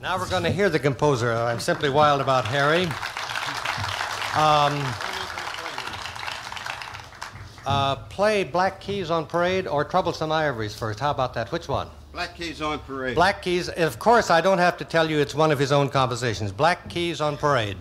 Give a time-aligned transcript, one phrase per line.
[0.00, 1.30] Now we're going to hear the composer.
[1.30, 2.84] I'm simply wild about Harry.
[4.34, 4.82] Um,
[7.66, 11.00] uh, play Black Keys on Parade or Troublesome Ivories first.
[11.00, 11.52] How about that?
[11.52, 11.88] Which one?
[12.12, 13.14] Black Keys on Parade.
[13.14, 13.68] Black Keys.
[13.68, 16.50] Of course, I don't have to tell you it's one of his own compositions.
[16.50, 17.76] Black Keys on Parade.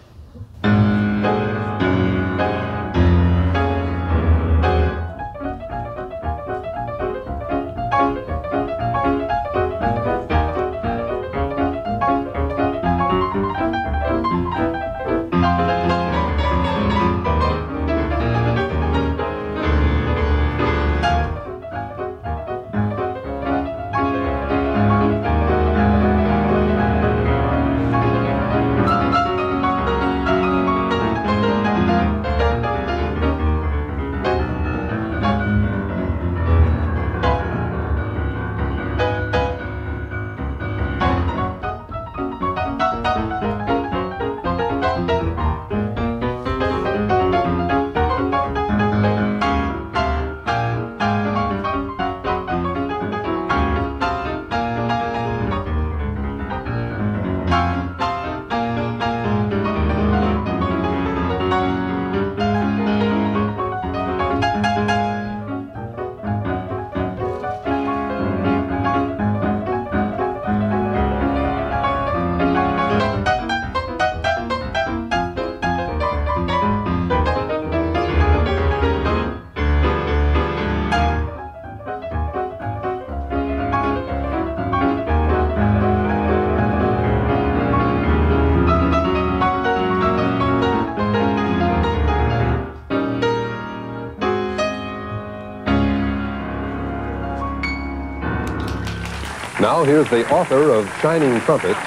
[99.80, 101.80] Now here's the author of Shining Trumpets,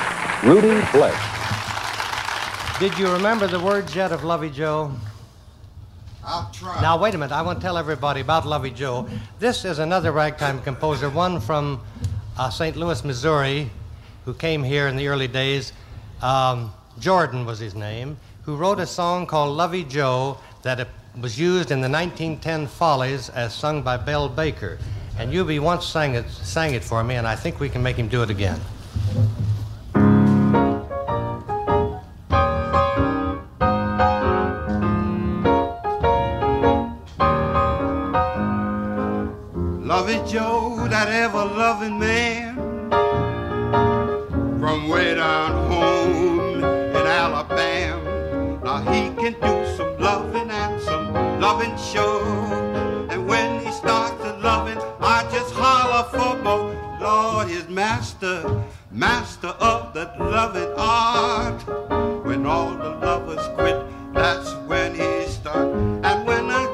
[0.45, 2.81] Rudi Blesh.
[2.81, 4.93] Did you remember the words yet of Lovey Joe?
[6.25, 6.81] I'll try.
[6.81, 7.35] Now, wait a minute.
[7.35, 9.07] I want to tell everybody about Lovey Joe.
[9.41, 11.83] This is another ragtime composer, one from
[12.39, 12.77] uh, St.
[12.77, 13.71] Louis, Missouri,
[14.25, 15.75] who came here in the early days.
[16.23, 20.87] Um, Jordan was his name, who wrote a song called Lovey Joe that uh,
[21.21, 24.79] was used in the 1910 Follies as sung by Belle Baker.
[25.19, 27.97] And Eubie once sang it, sang it for me, and I think we can make
[27.97, 28.61] him do it again.
[39.87, 42.57] Lovey Joe, that ever loving man,
[44.59, 48.61] from way down home in Alabama.
[48.65, 52.12] Now he can do some loving and some loving sure.
[57.93, 61.61] Master, master of that loving art.
[62.25, 63.79] When all the lovers quit,
[64.15, 65.75] that's when he starts.
[66.09, 66.65] And when I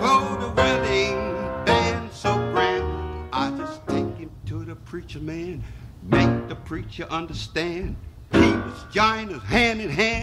[0.00, 1.18] go to wedding
[1.66, 2.84] band so grand,
[3.32, 5.62] I just take him to the preacher man,
[6.02, 7.94] make the preacher understand.
[8.32, 10.15] He was us hand in hand,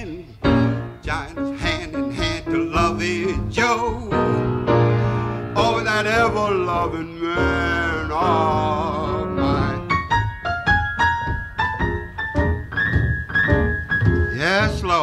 [14.94, 15.02] And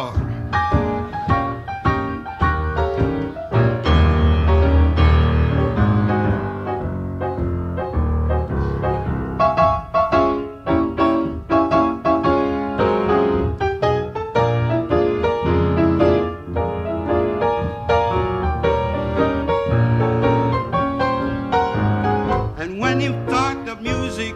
[22.79, 24.33] when he thought the music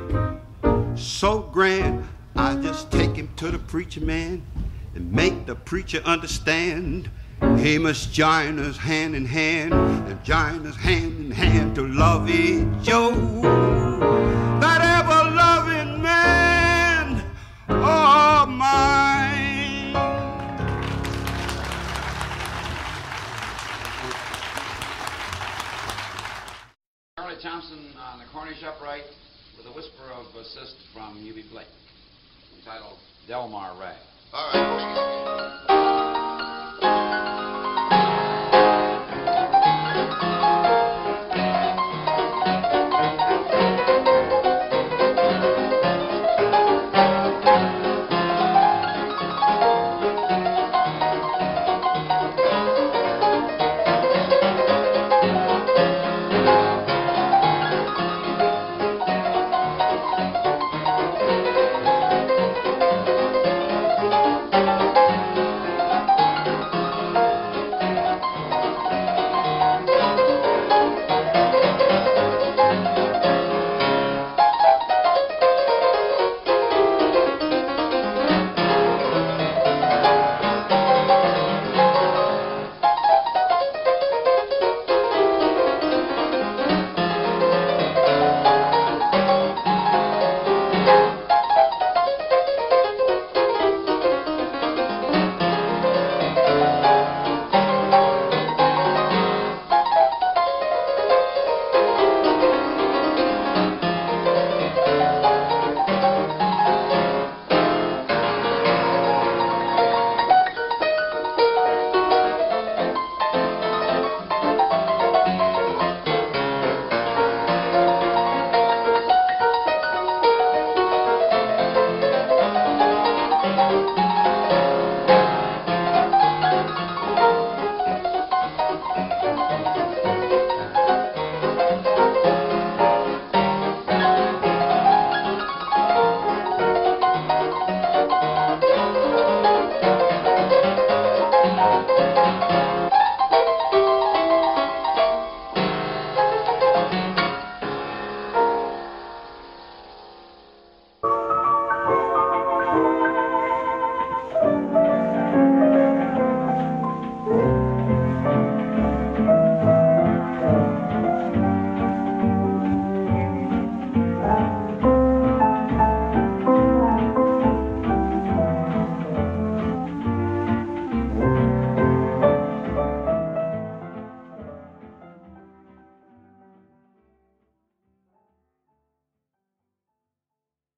[0.97, 4.43] so grand, I just take him to the preacher man
[4.95, 5.11] and
[5.65, 7.09] preacher understand.
[7.57, 12.29] He must join us hand in hand and join us hand in hand to love
[12.29, 13.49] each other.
[14.61, 17.23] That ever loving man
[17.67, 19.93] of mine.
[27.17, 29.05] Charlie Thompson on the Cornish upright
[29.57, 31.65] with a whisper of assist from Eubie Blake
[32.55, 32.97] entitled
[33.27, 33.97] Delmar Rag.
[34.33, 36.21] All right.